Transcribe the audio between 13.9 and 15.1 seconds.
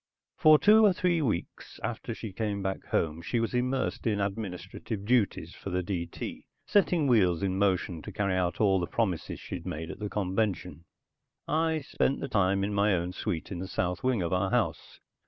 wing of our house.